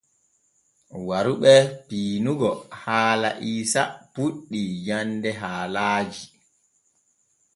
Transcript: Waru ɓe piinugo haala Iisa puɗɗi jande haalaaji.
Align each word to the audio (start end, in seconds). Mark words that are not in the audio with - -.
Waru 1.07 1.33
ɓe 1.41 1.53
piinugo 1.87 2.49
haala 2.81 3.29
Iisa 3.49 3.81
puɗɗi 4.13 4.61
jande 4.85 5.29
haalaaji. 5.41 6.21